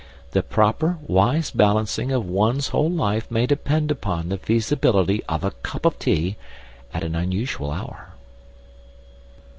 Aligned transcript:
The 0.31 0.41
proper, 0.41 0.97
wise 1.05 1.51
balancing 1.51 2.11
of 2.11 2.25
one's 2.27 2.69
whole 2.69 2.89
life 2.89 3.29
may 3.29 3.45
depend 3.45 3.91
upon 3.91 4.29
the 4.29 4.39
feasibility 4.39 5.23
of 5.25 5.43
a 5.43 5.51
cup 5.51 5.85
of 5.85 5.99
tea 5.99 6.37
at 6.91 7.03
an 7.03 7.13
unusual 7.13 7.69
hour. 7.69 8.11